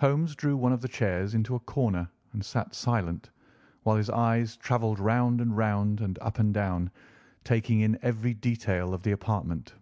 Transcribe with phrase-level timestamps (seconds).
[0.00, 3.28] Holmes drew one of the chairs into a corner and sat silent,
[3.82, 6.90] while his eyes travelled round and round and up and down,
[7.44, 9.74] taking in every detail of the apartment.